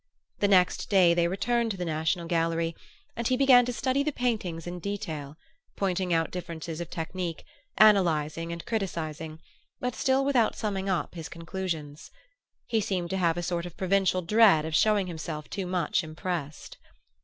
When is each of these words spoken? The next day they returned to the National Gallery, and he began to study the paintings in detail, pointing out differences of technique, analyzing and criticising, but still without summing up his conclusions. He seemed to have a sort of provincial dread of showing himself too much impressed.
The 0.39 0.47
next 0.47 0.89
day 0.89 1.13
they 1.13 1.27
returned 1.27 1.69
to 1.69 1.77
the 1.77 1.85
National 1.85 2.25
Gallery, 2.25 2.75
and 3.15 3.27
he 3.27 3.37
began 3.37 3.65
to 3.65 3.71
study 3.71 4.01
the 4.01 4.11
paintings 4.11 4.65
in 4.65 4.79
detail, 4.79 5.37
pointing 5.75 6.11
out 6.11 6.31
differences 6.31 6.81
of 6.81 6.89
technique, 6.89 7.43
analyzing 7.77 8.51
and 8.51 8.65
criticising, 8.65 9.37
but 9.79 9.93
still 9.93 10.25
without 10.25 10.55
summing 10.55 10.89
up 10.89 11.13
his 11.13 11.29
conclusions. 11.29 12.09
He 12.65 12.81
seemed 12.81 13.11
to 13.11 13.17
have 13.17 13.37
a 13.37 13.43
sort 13.43 13.67
of 13.67 13.77
provincial 13.77 14.23
dread 14.23 14.65
of 14.65 14.73
showing 14.73 15.05
himself 15.05 15.51
too 15.51 15.67
much 15.67 16.03
impressed. 16.03 16.79